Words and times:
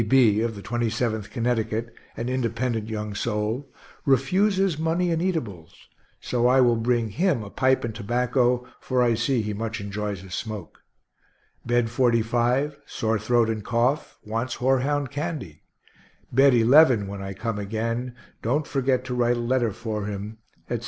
D. 0.01 0.07
B., 0.07 0.41
of 0.41 0.55
the 0.55 0.63
Twenty 0.63 0.89
seventh 0.89 1.29
Connecticut, 1.29 1.93
an 2.17 2.27
independent 2.27 2.89
young 2.89 3.13
soul 3.13 3.71
refuses 4.03 4.79
money 4.79 5.11
and 5.11 5.21
eatables, 5.21 5.75
so 6.19 6.47
I 6.47 6.59
will 6.59 6.75
bring 6.75 7.09
him 7.09 7.43
a 7.43 7.51
pipe 7.51 7.83
and 7.83 7.93
tobacco, 7.93 8.65
for 8.79 9.03
I 9.03 9.13
see 9.13 9.43
he 9.43 9.53
much 9.53 9.79
enjoys 9.79 10.23
a 10.23 10.31
smoke; 10.31 10.79
Bed 11.63 11.91
45 11.91 12.79
sore 12.87 13.19
throat 13.19 13.47
and 13.51 13.63
cough 13.63 14.17
wants 14.23 14.55
horehound 14.55 15.11
candy; 15.11 15.61
Bed 16.31 16.55
11, 16.55 17.05
when 17.05 17.21
I 17.21 17.33
come 17.33 17.59
again, 17.59 18.15
don't 18.41 18.65
forget 18.65 19.05
to 19.05 19.13
write 19.13 19.37
a 19.37 19.39
letter 19.39 19.71
for 19.71 20.07
him; 20.07 20.39
etc. 20.67 20.79